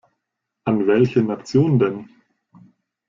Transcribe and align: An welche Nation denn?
An 0.65 0.87
welche 0.87 1.21
Nation 1.21 1.77
denn? 1.77 2.09